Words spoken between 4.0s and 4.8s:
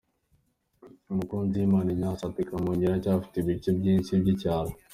by’icyaro.